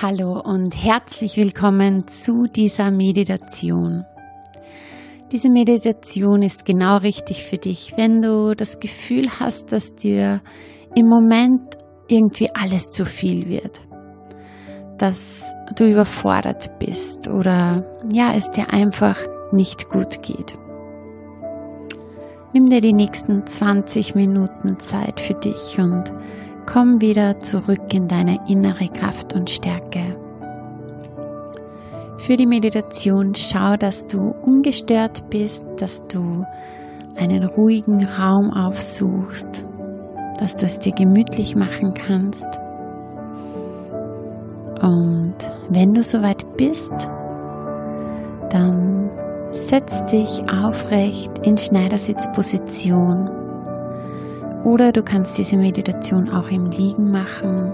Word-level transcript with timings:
Hallo 0.00 0.40
und 0.40 0.76
herzlich 0.80 1.36
willkommen 1.36 2.06
zu 2.06 2.44
dieser 2.44 2.92
Meditation. 2.92 4.04
Diese 5.32 5.50
Meditation 5.50 6.42
ist 6.42 6.64
genau 6.64 6.98
richtig 6.98 7.42
für 7.42 7.56
dich, 7.56 7.94
wenn 7.96 8.22
du 8.22 8.54
das 8.54 8.78
Gefühl 8.78 9.28
hast, 9.40 9.72
dass 9.72 9.96
dir 9.96 10.40
im 10.94 11.06
Moment 11.06 11.76
irgendwie 12.06 12.48
alles 12.54 12.90
zu 12.92 13.04
viel 13.04 13.48
wird, 13.48 13.80
dass 14.98 15.52
du 15.74 15.90
überfordert 15.90 16.78
bist 16.78 17.26
oder 17.26 17.84
ja, 18.12 18.32
es 18.36 18.52
dir 18.52 18.72
einfach 18.72 19.18
nicht 19.50 19.88
gut 19.88 20.22
geht. 20.22 20.54
Nimm 22.52 22.66
dir 22.66 22.80
die 22.80 22.94
nächsten 22.94 23.44
20 23.44 24.14
Minuten 24.14 24.78
Zeit 24.78 25.20
für 25.20 25.34
dich 25.34 25.78
und 25.78 26.04
Komm 26.70 27.00
wieder 27.00 27.40
zurück 27.40 27.94
in 27.94 28.08
deine 28.08 28.40
innere 28.46 28.88
Kraft 28.88 29.34
und 29.34 29.48
Stärke. 29.48 30.18
Für 32.18 32.36
die 32.36 32.46
Meditation 32.46 33.34
schau, 33.34 33.76
dass 33.76 34.04
du 34.04 34.34
ungestört 34.42 35.30
bist, 35.30 35.66
dass 35.78 36.06
du 36.08 36.44
einen 37.16 37.44
ruhigen 37.44 38.04
Raum 38.04 38.52
aufsuchst, 38.52 39.64
dass 40.38 40.58
du 40.58 40.66
es 40.66 40.78
dir 40.78 40.92
gemütlich 40.92 41.56
machen 41.56 41.94
kannst. 41.94 42.60
Und 44.82 45.36
wenn 45.70 45.94
du 45.94 46.02
soweit 46.02 46.54
bist, 46.58 46.92
dann 48.50 49.08
setz 49.52 50.04
dich 50.04 50.42
aufrecht 50.52 51.30
in 51.44 51.56
Schneidersitzposition 51.56 53.37
oder 54.64 54.92
du 54.92 55.02
kannst 55.02 55.38
diese 55.38 55.56
Meditation 55.56 56.30
auch 56.30 56.50
im 56.50 56.66
Liegen 56.66 57.10
machen. 57.10 57.72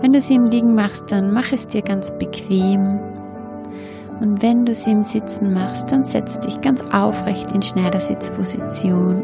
Wenn 0.00 0.12
du 0.12 0.20
sie 0.20 0.34
im 0.34 0.46
Liegen 0.46 0.74
machst, 0.74 1.10
dann 1.10 1.32
mach 1.32 1.52
es 1.52 1.68
dir 1.68 1.82
ganz 1.82 2.10
bequem. 2.18 3.00
Und 4.20 4.42
wenn 4.42 4.64
du 4.64 4.74
sie 4.74 4.92
im 4.92 5.02
Sitzen 5.02 5.52
machst, 5.52 5.90
dann 5.92 6.04
setz 6.04 6.38
dich 6.38 6.60
ganz 6.60 6.82
aufrecht 6.92 7.52
in 7.52 7.62
Schneidersitzposition. 7.62 9.22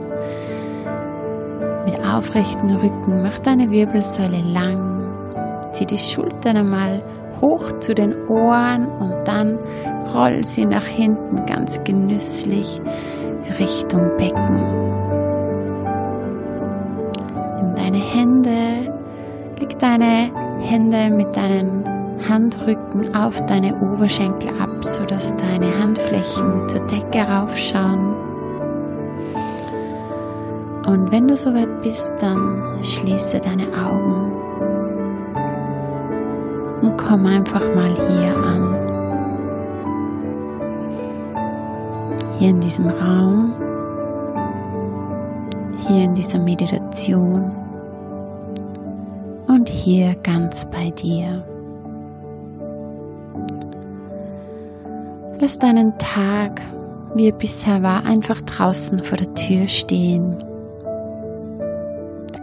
Mit 1.84 2.04
aufrechten 2.04 2.70
Rücken 2.70 3.22
mach 3.22 3.38
deine 3.40 3.70
Wirbelsäule 3.70 4.42
lang. 4.52 5.08
Zieh 5.72 5.86
die 5.86 5.98
Schultern 5.98 6.56
einmal 6.56 7.02
hoch 7.40 7.72
zu 7.78 7.94
den 7.94 8.14
Ohren 8.28 8.86
und 8.86 9.14
dann 9.24 9.58
roll 10.14 10.46
sie 10.46 10.64
nach 10.64 10.86
hinten 10.86 11.44
ganz 11.46 11.82
genüsslich 11.84 12.80
Richtung 13.58 14.16
Becken. 14.16 14.81
Hände, 18.42 18.92
leg 19.60 19.78
deine 19.78 20.30
Hände 20.60 21.14
mit 21.14 21.36
deinen 21.36 21.84
Handrücken 22.28 23.14
auf 23.14 23.44
deine 23.46 23.74
Oberschenkel 23.80 24.50
ab, 24.60 24.70
sodass 24.80 25.36
deine 25.36 25.78
Handflächen 25.78 26.68
zur 26.68 26.80
Decke 26.86 27.20
raufschauen. 27.20 28.16
Und 30.86 31.12
wenn 31.12 31.28
du 31.28 31.36
soweit 31.36 31.82
bist, 31.82 32.14
dann 32.20 32.62
schließe 32.82 33.40
deine 33.40 33.68
Augen 33.78 34.32
und 36.82 36.96
komm 36.96 37.26
einfach 37.26 37.72
mal 37.74 37.94
hier 37.94 38.36
an. 38.36 38.76
Hier 42.38 42.50
in 42.50 42.60
diesem 42.60 42.88
Raum, 42.88 43.54
hier 45.86 46.04
in 46.04 46.14
dieser 46.14 46.40
Meditation 46.40 47.61
und 49.62 49.68
hier 49.68 50.16
ganz 50.24 50.64
bei 50.64 50.90
dir. 50.90 51.46
Lass 55.40 55.56
deinen 55.56 55.96
Tag, 55.98 56.60
wie 57.14 57.28
er 57.28 57.32
bisher 57.32 57.80
war, 57.80 58.04
einfach 58.04 58.40
draußen 58.40 58.98
vor 58.98 59.18
der 59.18 59.32
Tür 59.34 59.68
stehen. 59.68 60.36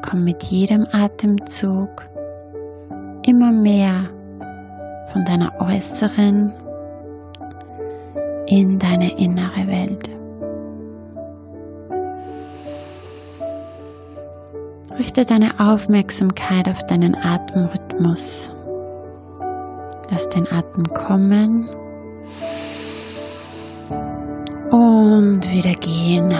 Komm 0.02 0.24
mit 0.24 0.44
jedem 0.44 0.88
Atemzug 0.94 1.90
immer 3.28 3.52
mehr 3.52 4.06
von 5.08 5.25
deiner 5.25 5.52
äußeren 5.59 6.53
in 8.47 8.79
deine 8.79 9.12
innere 9.19 9.68
Welt. 9.68 10.09
Richte 15.00 15.24
deine 15.24 15.52
Aufmerksamkeit 15.62 16.68
auf 16.68 16.86
deinen 16.86 17.16
Atemrhythmus. 17.16 18.54
Lass 20.12 20.28
den 20.28 20.46
Atem 20.52 20.84
kommen 20.94 21.70
und 24.72 25.50
wieder 25.54 25.74
gehen. 25.76 26.34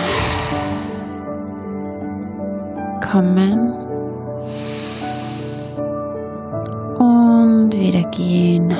Kommen 3.10 3.72
und 6.98 7.70
wieder 7.72 8.10
gehen. 8.10 8.74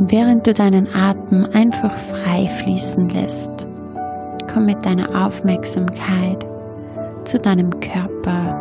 Und 0.00 0.10
während 0.10 0.48
du 0.48 0.52
deinen 0.52 0.92
Atem 0.92 1.46
einfach 1.54 1.92
frei 1.92 2.48
fließen 2.48 3.08
lässt, 3.10 3.53
komm 4.54 4.66
mit 4.66 4.86
deiner 4.86 5.26
Aufmerksamkeit 5.26 6.46
zu 7.24 7.40
deinem 7.40 7.70
Körper 7.80 8.56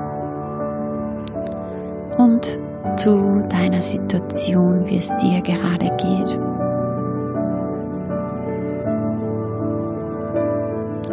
und 2.18 2.60
zu 2.98 3.44
deiner 3.48 3.82
Situation, 3.82 4.88
wie 4.88 4.98
es 4.98 5.16
dir 5.18 5.42
gerade 5.42 5.86
geht. 5.98 6.40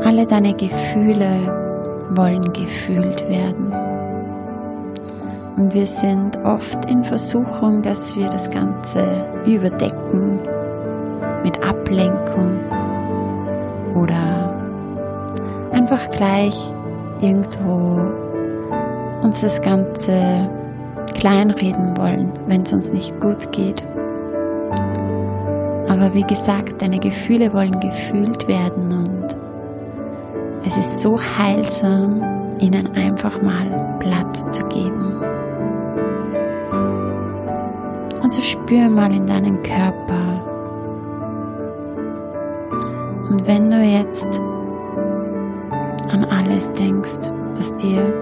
Alle 0.02 0.24
deine 0.26 0.54
Gefühle 0.54 2.08
wollen 2.10 2.50
gefühlt 2.52 3.28
werden. 3.28 3.72
Und 5.56 5.74
wir 5.74 5.86
sind 5.86 6.38
oft 6.44 6.90
in 6.90 7.04
Versuchung, 7.04 7.82
dass 7.82 8.16
wir 8.16 8.28
das 8.28 8.48
Ganze 8.50 9.26
überdecken 9.44 10.40
mit 11.44 11.62
Ablenkung 11.62 12.58
oder 13.94 14.59
einfach 15.80 16.10
gleich 16.10 16.54
irgendwo 17.22 18.02
uns 19.22 19.40
das 19.40 19.62
Ganze 19.62 20.12
kleinreden 21.14 21.96
wollen, 21.96 22.32
wenn 22.48 22.62
es 22.62 22.72
uns 22.74 22.92
nicht 22.92 23.18
gut 23.18 23.50
geht. 23.52 23.82
Aber 25.88 26.12
wie 26.12 26.24
gesagt, 26.24 26.82
deine 26.82 26.98
Gefühle 26.98 27.54
wollen 27.54 27.80
gefühlt 27.80 28.46
werden 28.46 28.92
und 28.92 29.36
es 30.66 30.76
ist 30.76 31.00
so 31.00 31.18
heilsam, 31.18 32.20
ihnen 32.58 32.94
einfach 32.94 33.40
mal 33.40 33.96
Platz 34.00 34.48
zu 34.48 34.62
geben. 34.66 35.14
Und 38.22 38.30
so 38.30 38.42
spür 38.42 38.90
mal 38.90 39.14
in 39.14 39.26
deinen 39.26 39.62
Körper. 39.62 40.44
Und 43.30 43.46
wenn 43.46 43.70
du 43.70 43.78
jetzt 43.78 44.40
an 46.10 46.24
alles 46.24 46.72
denkst, 46.72 47.30
was 47.54 47.74
dir 47.76 48.12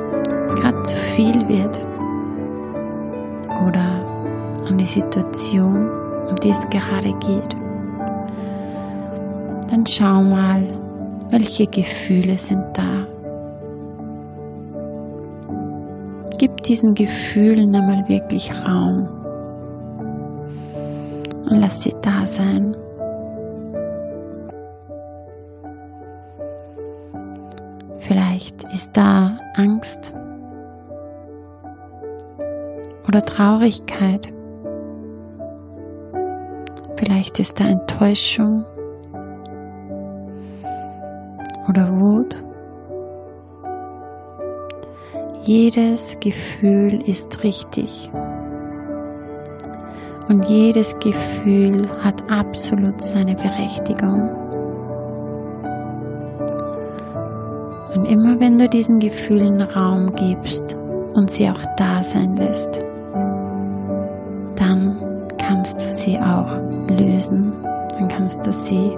gerade 0.54 0.82
zu 0.82 0.96
viel 0.96 1.48
wird 1.48 1.78
oder 3.66 4.04
an 4.68 4.78
die 4.78 4.86
Situation, 4.86 5.88
um 6.28 6.36
die 6.36 6.50
es 6.50 6.68
gerade 6.68 7.12
geht, 7.14 7.56
dann 9.70 9.86
schau 9.86 10.22
mal, 10.22 10.62
welche 11.30 11.66
Gefühle 11.66 12.38
sind 12.38 12.64
da. 12.74 13.06
Gib 16.38 16.62
diesen 16.62 16.94
Gefühlen 16.94 17.74
einmal 17.74 18.08
wirklich 18.08 18.50
Raum 18.66 19.08
und 21.50 21.60
lass 21.60 21.82
sie 21.82 21.94
da 22.02 22.26
sein. 22.26 22.76
Vielleicht 28.48 28.72
ist 28.72 28.96
da 28.96 29.38
Angst 29.56 30.14
oder 33.06 33.22
Traurigkeit. 33.22 34.32
Vielleicht 36.96 37.38
ist 37.40 37.60
da 37.60 37.64
Enttäuschung 37.64 38.64
oder 41.68 42.00
Wut. 42.00 42.42
Jedes 45.42 46.18
Gefühl 46.20 47.02
ist 47.06 47.44
richtig. 47.44 48.10
Und 50.28 50.46
jedes 50.46 50.98
Gefühl 51.00 51.86
hat 52.02 52.30
absolut 52.30 53.02
seine 53.02 53.34
Berechtigung. 53.34 54.47
Immer 58.08 58.40
wenn 58.40 58.58
du 58.58 58.68
diesen 58.68 58.98
Gefühlen 58.98 59.60
Raum 59.60 60.14
gibst 60.14 60.76
und 61.14 61.30
sie 61.30 61.48
auch 61.48 61.60
da 61.76 62.02
sein 62.02 62.36
lässt, 62.36 62.82
dann 64.56 64.96
kannst 65.38 65.84
du 65.84 65.90
sie 65.90 66.18
auch 66.18 66.50
lösen, 66.98 67.52
dann 67.92 68.08
kannst 68.08 68.46
du 68.46 68.52
sie 68.52 68.96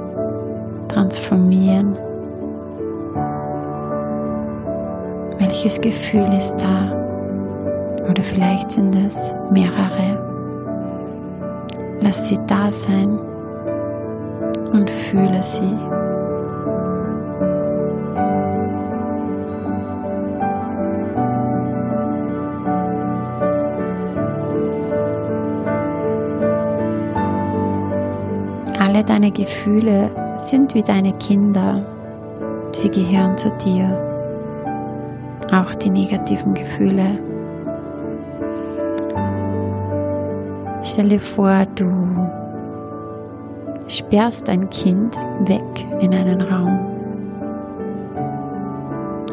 transformieren. 0.88 1.98
Welches 5.38 5.80
Gefühl 5.80 6.28
ist 6.38 6.56
da? 6.56 6.92
Oder 8.08 8.22
vielleicht 8.22 8.72
sind 8.72 8.94
es 8.94 9.34
mehrere. 9.50 10.18
Lass 12.00 12.28
sie 12.28 12.38
da 12.46 12.70
sein 12.70 13.18
und 14.72 14.88
fühle 14.88 15.42
sie. 15.42 15.99
Alle 29.00 29.06
deine 29.06 29.30
Gefühle 29.30 30.10
sind 30.34 30.74
wie 30.74 30.82
deine 30.82 31.14
Kinder. 31.14 31.86
Sie 32.72 32.90
gehören 32.90 33.34
zu 33.38 33.50
dir. 33.52 33.98
Auch 35.50 35.74
die 35.74 35.88
negativen 35.88 36.52
Gefühle. 36.52 37.18
Stell 40.82 41.08
dir 41.08 41.20
vor, 41.22 41.64
du 41.76 41.90
sperrst 43.88 44.50
ein 44.50 44.68
Kind 44.68 45.16
weg 45.46 45.62
in 46.00 46.12
einen 46.12 46.42
Raum. 46.42 46.78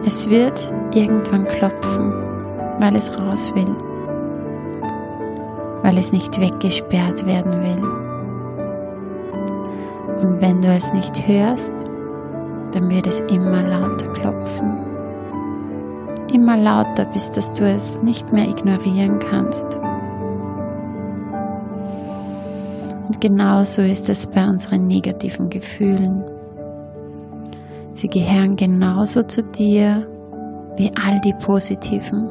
Es 0.05 0.29
wird 0.29 0.73
irgendwann 0.93 1.45
klopfen, 1.45 2.13
weil 2.79 2.95
es 2.95 3.11
raus 3.19 3.53
will, 3.53 3.75
weil 5.83 5.97
es 5.97 6.13
nicht 6.13 6.39
weggesperrt 6.39 7.25
werden 7.25 7.51
will. 7.51 8.16
Und 10.21 10.41
wenn 10.41 10.61
du 10.61 10.67
es 10.69 10.93
nicht 10.93 11.27
hörst, 11.27 11.75
dann 12.73 12.89
wird 12.89 13.07
es 13.07 13.19
immer 13.31 13.61
lauter 13.61 14.11
klopfen. 14.13 14.77
Immer 16.33 16.57
lauter, 16.57 17.05
bis 17.05 17.31
dass 17.31 17.53
du 17.53 17.63
es 17.63 18.01
nicht 18.01 18.33
mehr 18.33 18.47
ignorieren 18.49 19.19
kannst. 19.19 19.77
Und 23.07 23.21
genauso 23.21 23.81
ist 23.81 24.09
es 24.09 24.27
bei 24.27 24.45
unseren 24.47 24.87
negativen 24.87 25.49
Gefühlen. 25.49 26.23
Sie 27.93 28.07
gehören 28.07 28.55
genauso 28.55 29.23
zu 29.23 29.43
dir 29.43 30.05
wie 30.77 30.91
all 31.03 31.19
die 31.21 31.33
positiven. 31.33 32.29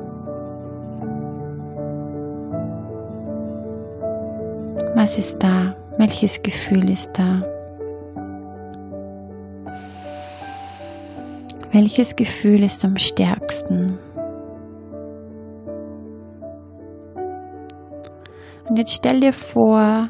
Was 4.94 5.18
ist 5.18 5.42
da? 5.42 5.74
Welches 5.98 6.42
Gefühl 6.42 6.90
ist 6.90 7.18
da? 7.18 7.42
Welches 11.78 12.16
Gefühl 12.16 12.64
ist 12.64 12.86
am 12.86 12.96
stärksten? 12.96 13.98
Und 18.66 18.78
jetzt 18.78 18.94
stell 18.94 19.20
dir 19.20 19.34
vor, 19.34 20.08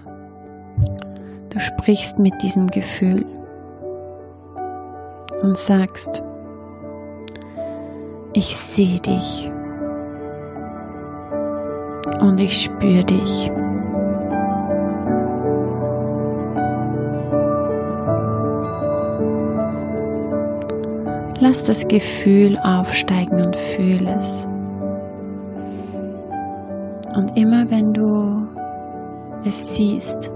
du 1.50 1.58
sprichst 1.58 2.20
mit 2.20 2.40
diesem 2.40 2.68
Gefühl 2.68 3.26
und 5.42 5.58
sagst, 5.58 6.22
ich 8.32 8.56
sehe 8.56 9.00
dich 9.00 9.50
und 12.20 12.38
ich 12.38 12.62
spüre 12.62 13.02
dich. 13.02 13.50
Lass 21.38 21.64
das 21.64 21.86
Gefühl 21.86 22.58
aufsteigen 22.64 23.44
und 23.44 23.54
fühle 23.54 24.16
es. 24.18 24.48
Und 27.14 27.36
immer 27.36 27.70
wenn 27.70 27.92
du 27.92 28.48
es 29.44 29.74
siehst, 29.74 30.32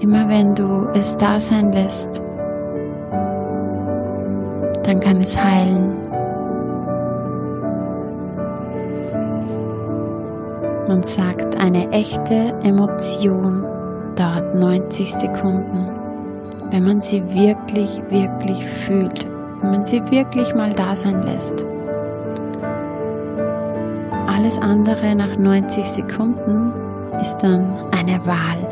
immer 0.00 0.28
wenn 0.28 0.56
du 0.56 0.88
es 0.92 1.16
da 1.16 1.38
sein 1.38 1.70
lässt, 1.70 2.20
dann 4.82 4.98
kann 4.98 5.18
es 5.18 5.42
heilen. 5.42 5.96
Man 10.88 11.02
sagt, 11.02 11.56
eine 11.60 11.88
echte 11.92 12.54
Emotion 12.64 13.64
dauert 14.16 14.54
90 14.56 15.12
Sekunden 15.12 15.91
wenn 16.72 16.84
man 16.84 17.00
sie 17.02 17.22
wirklich, 17.34 18.02
wirklich 18.08 18.66
fühlt, 18.66 19.26
wenn 19.60 19.70
man 19.70 19.84
sie 19.84 20.02
wirklich 20.10 20.54
mal 20.54 20.72
da 20.72 20.96
sein 20.96 21.22
lässt. 21.22 21.66
Alles 24.26 24.58
andere 24.58 25.14
nach 25.14 25.36
90 25.36 25.84
Sekunden 25.86 26.72
ist 27.20 27.36
dann 27.38 27.74
eine 27.90 28.24
Wahl, 28.24 28.66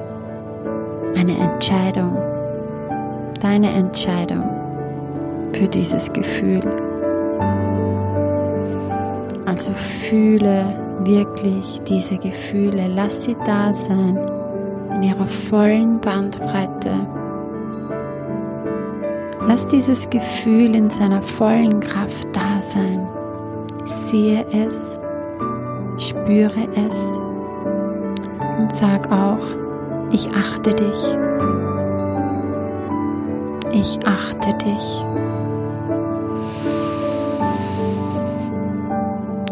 eine 1.14 1.36
Entscheidung, 1.36 2.16
deine 3.40 3.70
Entscheidung 3.70 4.44
für 5.52 5.68
dieses 5.68 6.10
Gefühl. 6.10 6.62
Also 9.44 9.72
fühle 9.72 10.74
wirklich 11.04 11.82
diese 11.86 12.16
Gefühle, 12.16 12.88
lass 12.94 13.24
sie 13.24 13.36
da 13.44 13.74
sein 13.74 14.18
in 14.94 15.02
ihrer 15.02 15.26
vollen 15.26 16.00
Bandbreite 16.00 16.92
Lass 19.50 19.66
dieses 19.66 20.08
Gefühl 20.08 20.76
in 20.76 20.90
seiner 20.90 21.20
vollen 21.20 21.80
Kraft 21.80 22.28
da 22.32 22.60
sein. 22.60 23.04
Sehe 23.84 24.46
es, 24.52 24.96
spüre 25.98 26.68
es 26.76 27.20
und 28.58 28.70
sag 28.70 29.10
auch, 29.10 29.44
ich 30.12 30.30
achte 30.30 30.72
dich. 30.72 31.16
Ich 33.72 33.98
achte 34.06 34.54
dich. 34.54 35.04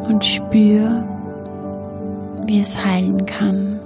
Und 0.09 0.25
spür, 0.25 1.03
wie 2.47 2.61
es 2.61 2.87
heilen 2.87 3.27
kann. 3.27 3.81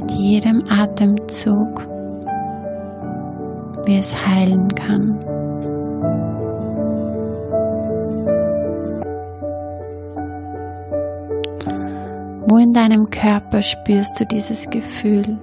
Mit 0.00 0.10
jedem 0.12 0.62
Atemzug 0.70 1.91
wie 3.84 3.98
es 3.98 4.26
heilen 4.26 4.68
kann. 4.74 5.18
Wo 12.46 12.58
in 12.58 12.72
deinem 12.72 13.08
Körper 13.10 13.62
spürst 13.62 14.20
du 14.20 14.26
dieses 14.26 14.68
Gefühl? 14.68 15.38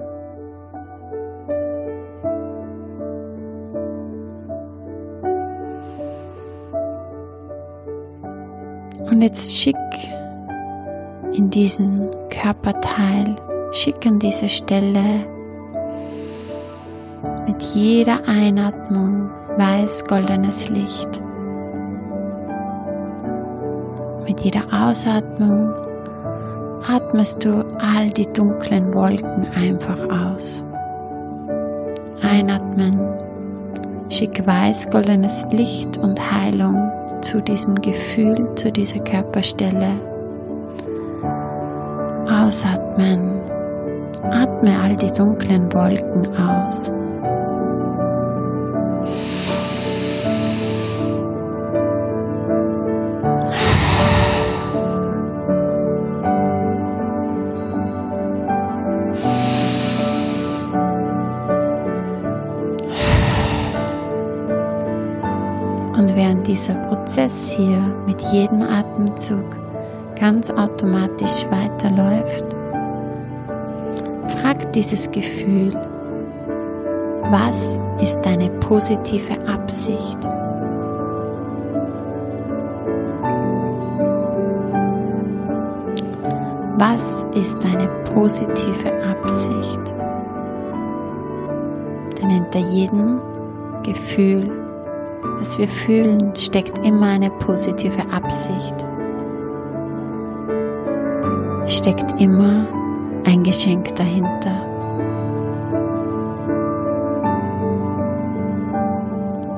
Und 9.10 9.24
jetzt 9.24 9.58
schick 9.58 9.76
in 11.34 11.50
diesen 11.50 12.10
Körperteil, 12.30 13.36
schick 13.72 14.06
an 14.06 14.20
diese 14.20 14.48
Stelle 14.48 15.26
mit 17.50 17.64
jeder 17.64 18.20
Einatmung 18.28 19.32
weiß-goldenes 19.58 20.70
Licht. 20.70 21.20
Mit 24.28 24.42
jeder 24.42 24.62
Ausatmung 24.72 25.74
atmest 26.88 27.44
du 27.44 27.66
all 27.80 28.12
die 28.12 28.32
dunklen 28.34 28.94
Wolken 28.94 29.48
einfach 29.56 29.98
aus. 30.10 30.64
Einatmen, 32.22 33.00
schick 34.10 34.46
weiß-goldenes 34.46 35.48
Licht 35.52 35.98
und 35.98 36.20
Heilung 36.32 36.92
zu 37.22 37.42
diesem 37.42 37.74
Gefühl, 37.82 38.48
zu 38.54 38.72
dieser 38.72 39.00
Körperstelle. 39.00 39.90
Ausatmen, 42.28 43.42
atme 44.22 44.80
all 44.80 44.96
die 44.96 45.12
dunklen 45.12 45.74
Wolken 45.74 46.28
aus. 46.38 46.94
Dieser 66.50 66.74
Prozess 66.74 67.52
hier 67.52 67.78
mit 68.08 68.20
jedem 68.34 68.64
Atemzug 68.64 69.46
ganz 70.20 70.50
automatisch 70.50 71.46
weiterläuft, 71.52 72.44
fragt 74.40 74.76
dieses 74.76 75.12
Gefühl, 75.12 75.72
was 77.30 77.80
ist 78.02 78.22
deine 78.22 78.50
positive 78.62 79.48
Absicht? 79.48 80.18
Was 86.80 87.28
ist 87.36 87.64
deine 87.64 87.88
positive 88.16 88.92
Absicht? 89.04 89.94
Denn 92.20 92.30
hinter 92.32 92.60
jedem 92.72 93.22
Gefühl, 93.84 94.59
das 95.40 95.58
wir 95.58 95.68
fühlen, 95.68 96.34
steckt 96.36 96.86
immer 96.86 97.08
eine 97.08 97.30
positive 97.32 98.02
Absicht. 98.12 98.76
Steckt 101.66 102.20
immer 102.22 102.68
ein 103.26 103.44
Geschenk 103.44 103.96
dahinter. 103.96 104.66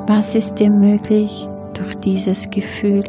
Was 0.08 0.36
ist 0.36 0.56
dir 0.56 0.70
möglich 0.70 1.48
durch 1.74 1.96
dieses 1.96 2.50
Gefühl? 2.50 3.04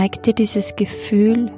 Zeigt 0.00 0.24
dir 0.26 0.32
dieses 0.32 0.76
Gefühl 0.76 1.50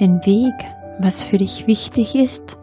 den 0.00 0.16
Weg, 0.26 0.54
was 0.98 1.22
für 1.22 1.36
dich 1.36 1.68
wichtig 1.68 2.16
ist, 2.16 2.58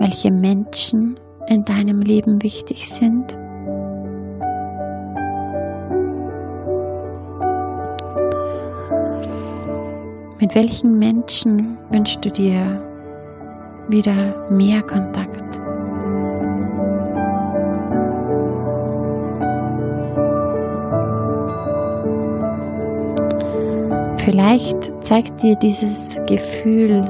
welche 0.00 0.32
Menschen 0.32 1.14
in 1.46 1.64
deinem 1.64 2.02
Leben 2.02 2.42
wichtig 2.42 2.90
sind. 2.90 3.38
Mit 10.40 10.56
welchen 10.56 10.98
Menschen 10.98 11.78
wünschst 11.92 12.24
du 12.24 12.30
dir 12.32 12.82
wieder 13.88 14.50
mehr 14.50 14.82
Kontakt? 14.82 15.62
Vielleicht 24.24 25.04
zeigt 25.04 25.42
dir 25.42 25.56
dieses 25.56 26.20
Gefühl, 26.28 27.00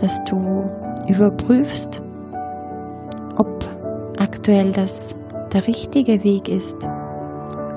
dass 0.00 0.24
du 0.24 0.68
überprüfst, 1.06 2.02
ob 3.36 3.46
aktuell 4.18 4.72
das 4.72 5.14
der 5.52 5.68
richtige 5.68 6.24
Weg 6.24 6.48
ist 6.48 6.88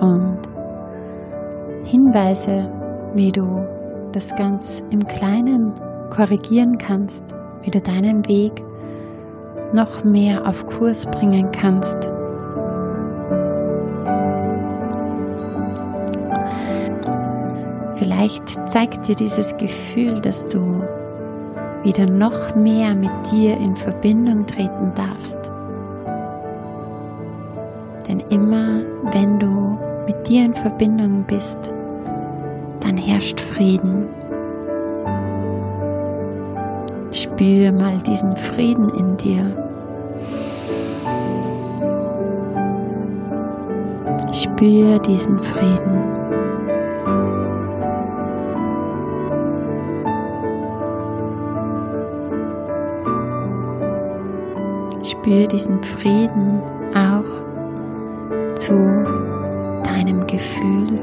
und 0.01 0.39
Hinweise, 1.86 2.72
wie 3.13 3.32
du 3.32 3.63
das 4.13 4.36
ganz 4.36 4.84
im 4.89 5.06
Kleinen 5.06 5.74
korrigieren 6.10 6.79
kannst, 6.79 7.24
wie 7.62 7.70
du 7.70 7.79
deinen 7.79 8.27
Weg 8.27 8.63
noch 9.74 10.03
mehr 10.03 10.48
auf 10.48 10.65
Kurs 10.65 11.06
bringen 11.06 11.51
kannst. 11.51 12.16
Vielleicht 18.17 18.67
zeigt 18.67 19.07
dir 19.07 19.15
dieses 19.15 19.55
Gefühl, 19.57 20.19
dass 20.19 20.43
du 20.43 20.81
wieder 21.83 22.07
noch 22.07 22.55
mehr 22.55 22.95
mit 22.95 23.12
dir 23.31 23.55
in 23.57 23.75
Verbindung 23.75 24.43
treten 24.47 24.91
darfst. 24.95 25.51
Denn 28.09 28.21
immer 28.31 28.81
wenn 29.12 29.38
du 29.38 29.77
mit 30.07 30.27
dir 30.27 30.45
in 30.45 30.55
Verbindung 30.55 31.25
bist, 31.27 31.71
dann 32.79 32.97
herrscht 32.97 33.39
Frieden. 33.39 34.07
Spür 37.12 37.71
mal 37.71 38.00
diesen 38.00 38.36
Frieden 38.36 38.89
in 38.97 39.15
dir. 39.17 39.45
Spür 44.33 44.97
diesen 44.97 45.38
Frieden. 45.38 46.16
Spür 55.27 55.46
diesen 55.48 55.84
Frieden 55.84 56.62
auch 56.96 58.55
zu 58.55 58.74
deinem 59.84 60.25
Gefühl, 60.25 61.00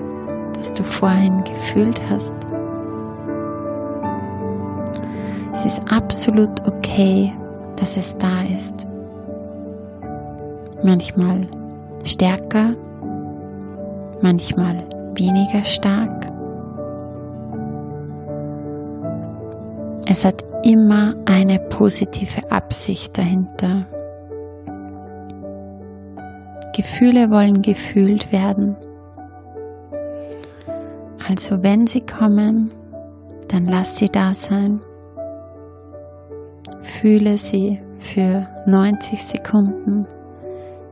das 0.54 0.72
du 0.72 0.82
vorhin 0.82 1.44
gefühlt 1.44 2.00
hast. 2.08 2.36
Es 5.52 5.66
ist 5.66 5.82
absolut 5.92 6.66
okay, 6.66 7.34
dass 7.76 7.98
es 7.98 8.16
da 8.16 8.42
ist. 8.50 8.86
Manchmal 10.82 11.46
stärker, 12.04 12.74
manchmal 14.22 14.84
weniger 15.16 15.64
stark. 15.64 16.26
Es 20.06 20.24
hat 20.24 20.42
immer 20.62 21.14
eine 21.26 21.58
positive 21.58 22.50
Absicht 22.50 23.18
dahinter. 23.18 23.86
Gefühle 26.74 27.30
wollen 27.30 27.62
gefühlt 27.62 28.32
werden. 28.32 28.76
Also 31.26 31.62
wenn 31.62 31.86
sie 31.86 32.00
kommen, 32.00 32.72
dann 33.48 33.66
lass 33.66 33.96
sie 33.96 34.08
da 34.08 34.34
sein. 34.34 34.80
Fühle 36.82 37.38
sie 37.38 37.80
für 37.98 38.46
90 38.66 39.22
Sekunden 39.22 40.06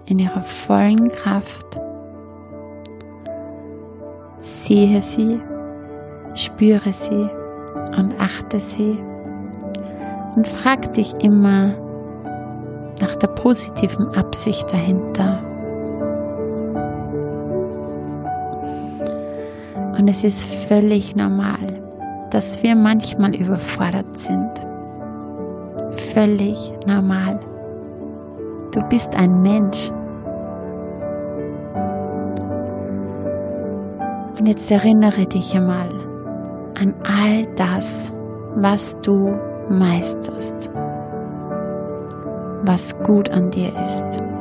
in 0.07 0.21
ihrer 0.21 0.43
vollen 0.43 1.09
Kraft. 1.09 1.81
Sehe 4.39 5.03
sie, 5.03 5.41
spüre 6.35 6.93
sie 6.93 7.29
und 7.99 8.15
achte 8.21 8.61
sie 8.61 8.99
und 10.37 10.47
frag 10.49 10.93
dich 10.93 11.13
immer 11.25 11.75
nach 13.01 13.17
der 13.17 13.29
positiven 13.29 14.15
Absicht 14.15 14.73
dahinter. 14.73 15.52
Und 20.03 20.09
es 20.09 20.25
ist 20.25 20.43
völlig 20.43 21.15
normal, 21.15 21.81
dass 22.33 22.61
wir 22.65 22.75
manchmal 22.75 23.37
überfordert 23.37 24.19
sind. 24.19 24.51
Völlig 26.13 26.59
normal. 26.89 27.39
Du 28.75 28.81
bist 28.89 29.15
ein 29.15 29.43
Mensch. 29.43 29.93
Und 34.37 34.47
jetzt 34.47 34.69
erinnere 34.73 35.25
dich 35.25 35.55
einmal 35.55 35.91
an 36.81 36.95
all 37.05 37.47
das, 37.55 38.13
was 38.57 39.01
du 39.03 39.33
meisterst, 39.69 40.69
was 42.65 42.99
gut 43.05 43.31
an 43.31 43.51
dir 43.51 43.71
ist. 43.85 44.32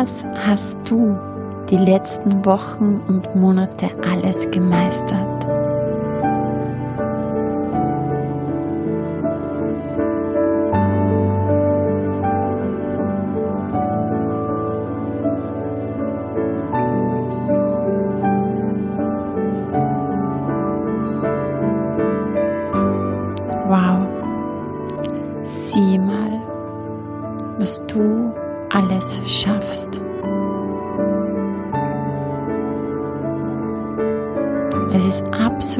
Was 0.00 0.24
hast 0.46 0.78
du 0.90 1.14
die 1.68 1.76
letzten 1.76 2.46
Wochen 2.46 3.02
und 3.06 3.36
Monate 3.36 3.90
alles 4.02 4.50
gemeistert? 4.50 5.46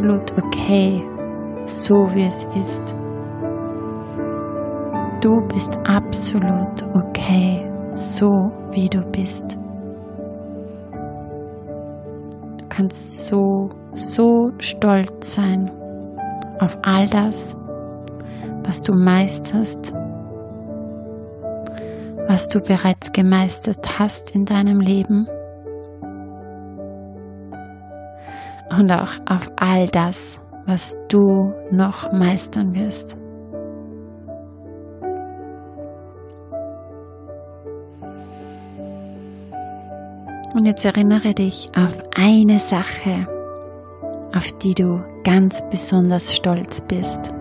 Absolut 0.01 0.33
okay, 0.39 1.03
so 1.67 1.95
wie 2.15 2.25
es 2.25 2.47
ist. 2.57 2.97
Du 5.21 5.43
bist 5.49 5.79
absolut 5.87 6.83
okay, 6.95 7.71
so 7.93 8.51
wie 8.71 8.89
du 8.89 9.03
bist. 9.13 9.59
Du 12.57 12.65
kannst 12.71 13.27
so, 13.27 13.69
so 13.93 14.53
stolz 14.59 15.35
sein 15.35 15.71
auf 16.61 16.79
all 16.81 17.07
das, 17.07 17.55
was 18.65 18.81
du 18.83 18.95
meisterst, 18.95 19.93
was 22.27 22.49
du 22.49 22.61
bereits 22.61 23.13
gemeistert 23.13 23.99
hast 23.99 24.35
in 24.35 24.47
deinem 24.47 24.81
Leben 24.81 25.29
und 28.79 28.91
auch 28.91 29.13
auf 29.27 29.51
all 29.57 29.89
das, 29.89 30.41
was 30.67 30.97
du 31.09 31.53
noch 31.71 32.13
meistern 32.13 32.75
wirst. 32.75 33.17
Und 40.55 40.67
jetzt 40.67 40.85
erinnere 40.85 41.33
dich 41.33 41.71
auf 41.77 41.97
eine 42.17 42.59
Sache, 42.59 43.27
auf 44.35 44.53
die 44.59 44.75
du 44.75 45.03
ganz 45.25 45.63
besonders 45.71 46.35
stolz 46.35 46.81
bist. 46.83 47.33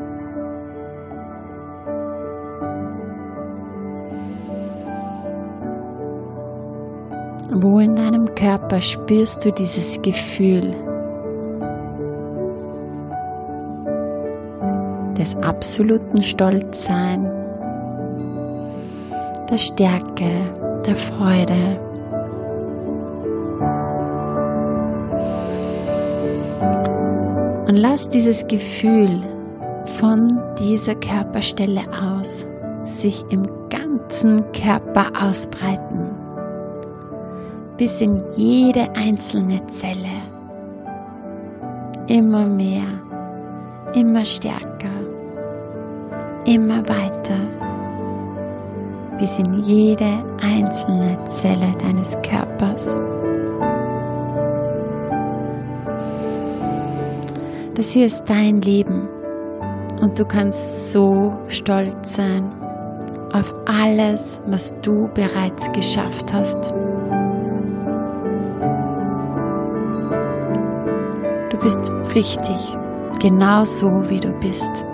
Wo 7.51 7.79
in 7.79 7.95
deinem 7.95 8.33
Körper 8.36 8.79
spürst 8.79 9.43
du 9.43 9.51
dieses 9.51 10.01
Gefühl 10.01 10.88
des 15.20 15.36
absoluten 15.38 16.22
Stolzsein, 16.24 17.30
der 19.52 19.58
Stärke, 19.58 20.32
der 20.88 20.96
Freude? 20.96 21.80
Und 27.68 27.76
lass 27.76 28.08
dieses 28.10 28.48
Gefühl 28.48 29.22
von 30.00 30.42
dieser 30.58 30.96
Körperstelle 30.96 31.82
aus 31.92 32.48
sich 32.84 33.24
im 33.30 33.44
ganzen 33.70 34.52
Körper 34.54 35.12
ausbreiten, 35.22 36.10
bis 37.78 38.02
in 38.02 38.24
jede 38.38 38.88
einzelne 38.96 39.66
Zelle. 39.68 39.98
Immer 42.08 42.48
mehr, 42.48 42.88
immer 43.94 44.26
stärker, 44.26 44.90
immer 46.50 46.82
weiter, 46.89 47.38
bis 49.20 49.38
in 49.38 49.60
jede 49.60 50.25
einzelne 50.41 51.24
Zelle 51.27 51.75
deines 51.79 52.18
Körpers. 52.24 52.98
Das 57.75 57.91
hier 57.91 58.08
ist 58.08 58.24
dein 58.27 58.62
Leben 58.62 59.08
und 60.01 60.20
du 60.20 60.25
kannst 60.25 60.91
so 60.91 61.34
stolz 61.50 62.15
sein 62.15 62.51
auf 63.32 63.53
alles, 63.68 64.41
was 64.48 64.75
du 64.82 65.08
bereits 65.13 65.72
geschafft 65.72 66.34
hast. 66.34 66.74
Du 71.51 71.58
bist 71.60 71.91
richtig, 72.15 72.75
genau 73.22 73.63
so 73.65 73.88
wie 74.10 74.20
du 74.20 74.34
bist. 74.39 74.88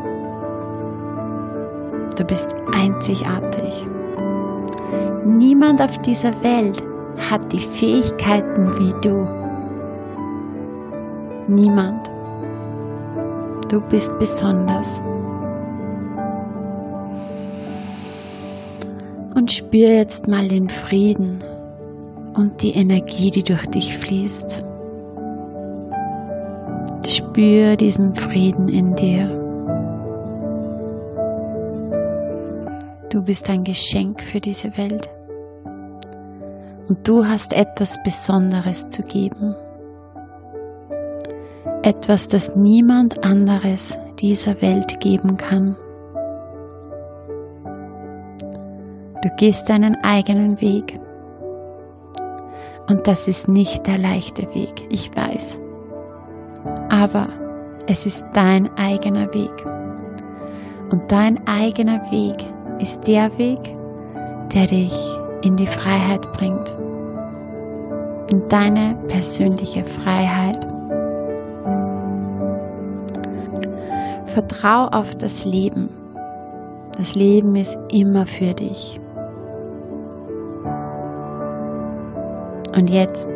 Du 2.15 2.23
bist 2.23 2.55
einzigartig. 2.73 3.85
Niemand 5.25 5.81
auf 5.81 5.97
dieser 5.99 6.31
Welt 6.43 6.81
hat 7.29 7.51
die 7.51 7.59
Fähigkeiten 7.59 8.71
wie 8.79 8.93
du. 9.01 9.27
Niemand. 11.47 12.09
Du 13.69 13.81
bist 13.81 14.17
besonders. 14.17 15.01
Und 19.33 19.51
spür 19.51 19.89
jetzt 19.89 20.27
mal 20.27 20.47
den 20.47 20.69
Frieden 20.69 21.39
und 22.35 22.61
die 22.61 22.71
Energie, 22.71 23.31
die 23.31 23.43
durch 23.43 23.65
dich 23.67 23.97
fließt. 23.97 24.63
Spür 27.05 27.75
diesen 27.75 28.15
Frieden 28.15 28.69
in 28.69 28.95
dir. 28.95 29.34
Bist 33.25 33.50
ein 33.50 33.64
Geschenk 33.64 34.22
für 34.22 34.40
diese 34.40 34.77
Welt. 34.77 35.09
Und 36.88 37.07
du 37.07 37.25
hast 37.25 37.53
etwas 37.53 38.01
Besonderes 38.03 38.90
zu 38.90 39.03
geben 39.03 39.55
etwas, 41.85 42.27
das 42.27 42.55
niemand 42.55 43.24
anderes 43.24 44.00
dieser 44.18 44.59
Welt 44.64 45.00
geben 45.00 45.38
kann. 45.38 45.75
Du 49.22 49.29
gehst 49.38 49.70
deinen 49.70 49.96
eigenen 50.03 50.59
Weg. 50.61 51.00
Und 52.88 53.05
das 53.07 53.27
ist 53.27 53.48
nicht 53.48 53.85
der 53.85 54.00
leichte 54.00 54.44
Weg, 54.55 54.74
ich 54.90 55.16
weiß. 55.16 55.59
Aber 56.90 57.29
es 57.88 58.07
ist 58.07 58.25
dein 58.33 58.68
eigener 58.77 59.31
Weg. 59.35 59.66
Und 60.90 61.11
dein 61.11 61.46
eigener 61.48 62.01
Weg 62.11 62.38
ist 62.79 63.07
der 63.07 63.38
Weg, 63.38 63.59
der 64.53 64.68
dich 64.68 64.94
in 65.42 65.55
die 65.55 65.68
Freiheit 65.68 66.31
bringt. 66.33 66.75
In 68.31 68.48
deine 68.50 68.96
persönliche 69.07 69.83
Freiheit. 69.83 70.66
Vertrau 74.27 74.88
auf 74.88 75.16
das 75.16 75.46
Leben. 75.46 75.90
Das 76.98 77.16
Leben 77.16 77.55
ist 77.55 77.77
immer 77.92 78.25
für 78.25 78.53
dich. 78.53 79.00
Und 82.75 82.90
jetzt 82.90 83.29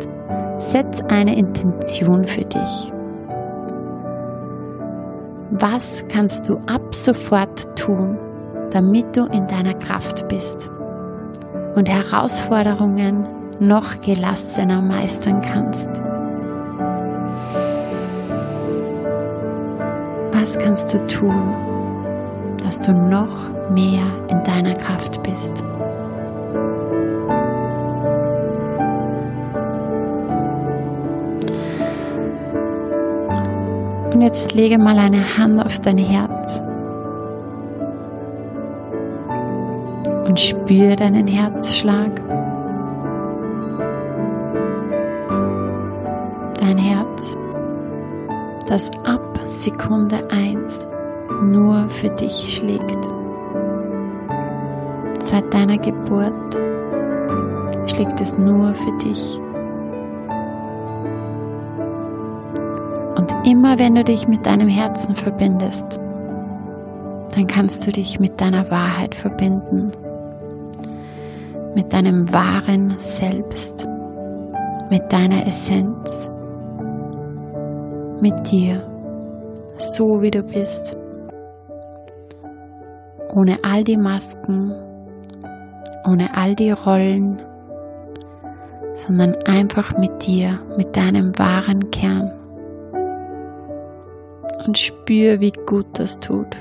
setz 0.57 1.01
eine 1.09 1.37
Intention 1.37 2.25
für 2.25 2.43
dich. 2.43 2.91
Was 5.51 6.05
kannst 6.09 6.49
du 6.49 6.57
ab 6.67 6.93
sofort 6.93 7.77
tun, 7.77 8.17
damit 8.71 9.15
du 9.15 9.25
in 9.25 9.47
deiner 9.47 9.73
Kraft 9.73 10.27
bist 10.27 10.69
und 11.75 11.89
Herausforderungen 11.89 13.27
noch 13.59 13.99
gelassener 14.01 14.81
meistern 14.81 15.41
kannst? 15.41 15.89
Was 20.31 20.57
kannst 20.57 20.93
du 20.93 21.05
tun, 21.07 21.55
dass 22.63 22.81
du 22.81 22.93
noch 22.93 23.49
mehr 23.69 24.05
in 24.29 24.43
deiner 24.43 24.73
Kraft 24.75 25.21
bist? 25.23 25.63
Und 34.13 34.21
jetzt 34.21 34.53
lege 34.53 34.77
mal 34.77 34.97
eine 34.97 35.37
Hand 35.37 35.63
auf 35.63 35.79
dein 35.79 35.97
Herz 35.97 36.28
und 40.29 40.39
spüre 40.39 40.95
deinen 40.95 41.25
Herzschlag. 41.25 42.15
Dein 46.61 46.77
Herz, 46.77 47.35
das 48.67 48.91
ab 49.05 49.39
Sekunde 49.49 50.19
1 50.29 50.87
nur 51.45 51.89
für 51.89 52.09
dich 52.09 52.57
schlägt. 52.57 53.09
Seit 55.19 55.51
deiner 55.51 55.79
Geburt 55.79 56.61
schlägt 57.87 58.21
es 58.21 58.37
nur 58.37 58.75
für 58.75 58.97
dich. 58.99 59.39
Und 63.17 63.33
immer 63.47 63.79
wenn 63.79 63.95
du 63.95 64.03
dich 64.03 64.27
mit 64.27 64.45
deinem 64.45 64.67
Herzen 64.67 65.15
verbindest, 65.15 65.99
dann 67.33 67.47
kannst 67.47 67.87
du 67.87 67.91
dich 67.91 68.19
mit 68.19 68.39
deiner 68.39 68.69
Wahrheit 68.69 69.15
verbinden, 69.15 69.91
mit 71.75 71.93
deinem 71.93 72.33
wahren 72.33 72.95
Selbst, 72.97 73.87
mit 74.89 75.11
deiner 75.11 75.45
Essenz, 75.47 76.31
mit 78.21 78.51
dir 78.51 78.83
so 79.77 80.21
wie 80.21 80.31
du 80.31 80.43
bist. 80.43 80.97
Ohne 83.33 83.59
all 83.63 83.83
die 83.83 83.97
Masken, 83.97 84.73
ohne 86.05 86.35
all 86.35 86.55
die 86.55 86.71
Rollen, 86.71 87.41
sondern 88.95 89.35
einfach 89.45 89.97
mit 89.97 90.27
dir, 90.27 90.59
mit 90.77 90.97
deinem 90.97 91.37
wahren 91.37 91.91
Kern. 91.91 92.31
und 94.69 94.77
spür, 94.77 95.39
wie 95.39 95.51
gut 95.51 95.87
das 95.93 96.19
tut. 96.19 96.55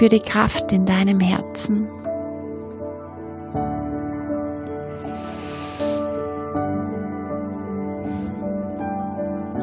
Spür 0.00 0.08
die 0.08 0.20
Kraft 0.20 0.72
in 0.72 0.86
deinem 0.86 1.20
Herzen. 1.20 1.86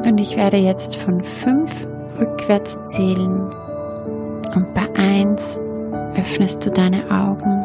Und 0.06 0.20
ich 0.20 0.36
werde 0.36 0.58
jetzt 0.58 0.94
von 0.94 1.24
fünf 1.24 1.88
rückwärts 2.20 2.80
zählen. 2.84 3.50
Und 4.54 4.74
bei 4.74 4.88
eins 4.96 5.58
öffnest 6.16 6.64
du 6.64 6.70
deine 6.70 7.10
Augen. 7.10 7.64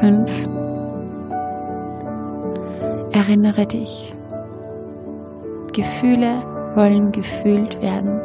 Fünf. 0.00 0.32
Erinnere 3.12 3.66
dich. 3.66 4.12
Gefühle 5.72 6.55
wollen 6.76 7.10
gefühlt 7.10 7.80
werden. 7.82 8.20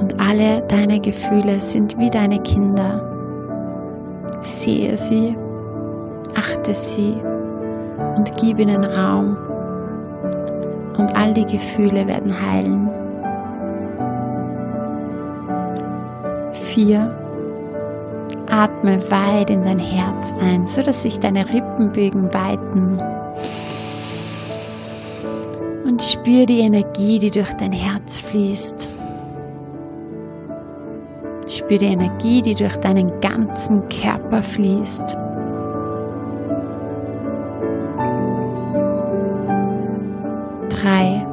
Und 0.00 0.20
alle 0.20 0.62
deine 0.68 1.00
Gefühle 1.00 1.60
sind 1.60 1.98
wie 1.98 2.10
deine 2.10 2.38
Kinder. 2.40 3.10
Sehe 4.42 4.96
sie, 4.96 5.36
achte 6.34 6.74
sie 6.74 7.20
und 8.16 8.36
gib 8.38 8.58
ihnen 8.58 8.84
Raum. 8.84 9.36
Und 10.96 11.16
all 11.16 11.34
die 11.34 11.46
Gefühle 11.46 12.06
werden 12.06 12.34
heilen. 12.40 12.88
Vier. 16.52 17.20
Atme 18.48 19.00
weit 19.10 19.50
in 19.50 19.64
dein 19.64 19.78
Herz 19.80 20.32
ein, 20.40 20.66
so 20.66 20.82
dass 20.82 21.02
sich 21.02 21.18
deine 21.18 21.48
Rippenbögen 21.48 22.32
weiten. 22.32 22.98
Spür 26.04 26.44
die 26.44 26.60
Energie, 26.60 27.18
die 27.18 27.30
durch 27.30 27.50
dein 27.54 27.72
Herz 27.72 28.20
fließt. 28.20 28.94
Spür 31.48 31.78
die 31.78 31.86
Energie, 31.86 32.42
die 32.42 32.54
durch 32.54 32.76
deinen 32.76 33.20
ganzen 33.20 33.88
Körper 33.88 34.42
fließt. 34.42 35.16
Drei. 40.68 41.26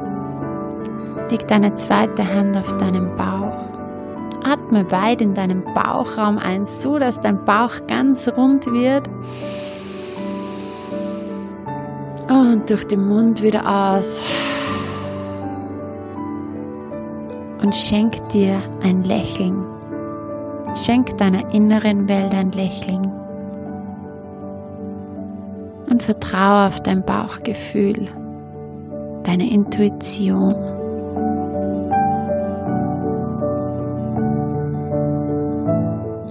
Leg 1.28 1.46
deine 1.48 1.72
zweite 1.72 2.26
Hand 2.26 2.56
auf 2.56 2.74
deinen 2.78 3.14
Bauch. 3.16 3.56
Atme 4.42 4.90
weit 4.90 5.20
in 5.20 5.34
deinem 5.34 5.64
Bauchraum 5.74 6.38
ein, 6.38 6.64
so 6.64 6.98
dass 6.98 7.20
dein 7.20 7.44
Bauch 7.44 7.74
ganz 7.88 8.26
rund 8.38 8.64
wird. 8.66 9.06
Und 12.28 12.70
durch 12.70 12.86
den 12.86 13.06
Mund 13.06 13.42
wieder 13.42 13.66
aus. 13.66 14.22
Und 17.62 17.74
schenk 17.74 18.28
dir 18.30 18.60
ein 18.82 19.04
Lächeln. 19.04 19.64
Schenk 20.74 21.16
deiner 21.18 21.52
inneren 21.54 22.08
Welt 22.08 22.34
ein 22.34 22.50
Lächeln. 22.52 23.10
Und 25.88 26.02
vertraue 26.02 26.66
auf 26.68 26.80
dein 26.80 27.04
Bauchgefühl 27.04 28.08
deine 29.24 29.50
Intuition. 29.50 30.54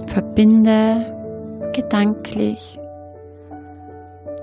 Verbinde 0.06 1.06
gedanklich 1.72 2.78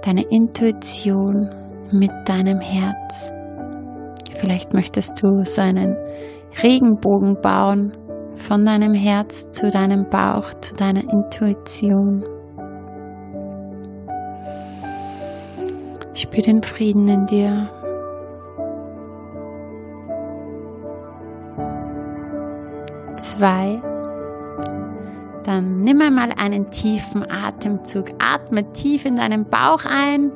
deine 0.04 0.24
Intuition 0.24 1.50
mit 1.92 2.12
deinem 2.26 2.60
Herz. 2.60 3.32
Vielleicht 4.36 4.74
möchtest 4.74 5.22
du 5.22 5.46
so 5.46 5.62
einen 5.62 5.96
Regenbogen 6.62 7.38
bauen 7.42 7.94
von 8.36 8.66
deinem 8.66 8.94
Herz 8.94 9.50
zu 9.52 9.72
deinem 9.72 10.10
Bauch, 10.10 10.54
zu 10.62 10.76
deiner 10.76 11.04
Intuition. 11.04 12.24
Spür 16.14 16.44
den 16.44 16.64
Frieden 16.64 17.08
in 17.08 17.26
dir. 17.26 17.70
zwei. 23.20 23.82
Dann 25.44 25.82
nimm 25.82 26.02
einmal 26.02 26.32
einen 26.38 26.70
tiefen 26.70 27.30
Atemzug. 27.30 28.08
Atme 28.20 28.72
tief 28.72 29.06
in 29.06 29.16
deinen 29.16 29.46
Bauch 29.46 29.86
ein 29.86 30.32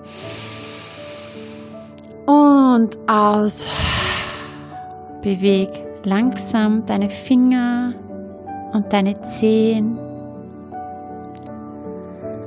und 2.25 2.97
aus. 3.07 3.65
Beweg 5.21 5.69
langsam 6.03 6.85
deine 6.85 7.09
Finger 7.09 7.93
und 8.73 8.91
deine 8.93 9.21
Zehen. 9.21 9.97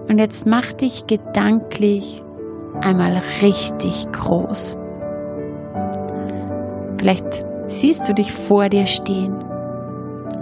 Und 0.09 0.19
jetzt 0.19 0.47
mach 0.47 0.73
dich 0.73 1.07
gedanklich 1.07 2.23
einmal 2.81 3.21
richtig 3.43 4.11
groß. 4.13 4.77
Vielleicht 6.99 7.45
siehst 7.67 8.09
du 8.09 8.15
dich 8.15 8.33
vor 8.33 8.69
dir 8.69 8.87
stehen 8.87 9.47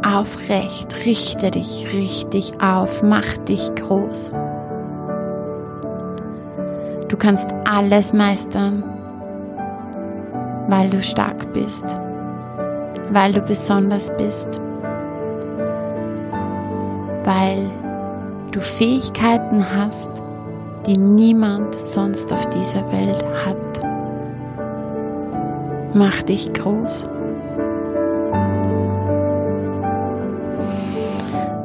aufrecht, 0.04 1.06
richte 1.06 1.50
dich 1.50 1.92
richtig 1.94 2.52
auf, 2.60 3.02
mach 3.02 3.36
dich 3.48 3.74
groß. 3.74 4.32
Du 7.08 7.16
kannst 7.16 7.54
alles 7.64 8.12
meistern, 8.12 8.82
weil 10.68 10.90
du 10.90 11.02
stark 11.02 11.52
bist, 11.52 11.98
weil 13.10 13.32
du 13.32 13.40
besonders 13.40 14.14
bist, 14.16 14.60
weil 17.24 17.70
du 18.52 18.60
Fähigkeiten 18.60 19.64
hast, 19.76 20.22
die 20.86 20.98
niemand 20.98 21.74
sonst 21.74 22.32
auf 22.32 22.48
dieser 22.50 22.84
Welt 22.92 23.24
hat. 23.46 23.56
Mach 25.94 26.22
dich 26.22 26.52
groß. 26.52 27.08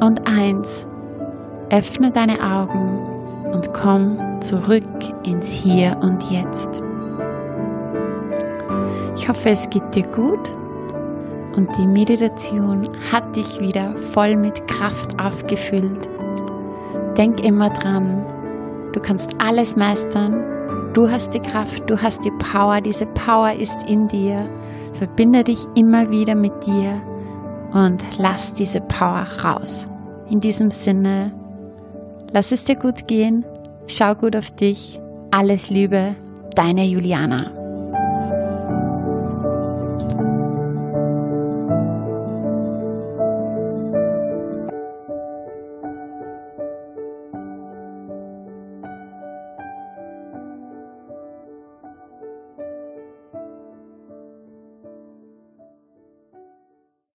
Und 0.00 0.26
eins, 0.26 0.88
öffne 1.70 2.10
deine 2.10 2.40
Augen 2.40 2.98
und 3.52 3.72
komm 3.74 4.40
zurück 4.40 4.84
ins 5.24 5.48
Hier 5.48 5.96
und 6.00 6.22
Jetzt. 6.30 6.82
Ich 9.16 9.28
hoffe, 9.28 9.50
es 9.50 9.68
geht 9.68 9.94
dir 9.94 10.06
gut 10.06 10.52
und 11.56 11.76
die 11.76 11.86
Meditation 11.86 12.88
hat 13.12 13.36
dich 13.36 13.60
wieder 13.60 13.96
voll 13.96 14.36
mit 14.36 14.66
Kraft 14.66 15.18
aufgefüllt. 15.20 16.08
Denk 17.16 17.44
immer 17.44 17.70
dran, 17.70 18.24
du 18.92 19.00
kannst 19.00 19.30
alles 19.38 19.76
meistern. 19.76 20.44
Du 20.92 21.08
hast 21.08 21.34
die 21.34 21.40
Kraft, 21.40 21.88
du 21.88 22.00
hast 22.00 22.24
die 22.24 22.32
Power, 22.32 22.80
diese 22.80 23.06
Power 23.06 23.52
ist 23.52 23.88
in 23.88 24.08
dir. 24.08 24.48
Verbinde 24.94 25.44
dich 25.44 25.60
immer 25.76 26.10
wieder 26.10 26.34
mit 26.34 26.52
dir 26.66 27.00
und 27.72 28.02
lass 28.18 28.54
diese 28.54 28.80
Power 28.80 29.24
raus. 29.44 29.86
In 30.28 30.40
diesem 30.40 30.70
Sinne, 30.70 31.32
lass 32.32 32.50
es 32.50 32.64
dir 32.64 32.76
gut 32.76 33.06
gehen, 33.06 33.44
schau 33.86 34.14
gut 34.14 34.34
auf 34.34 34.50
dich, 34.50 34.98
alles 35.30 35.70
Liebe, 35.70 36.16
deine 36.54 36.84
Juliana. 36.84 37.59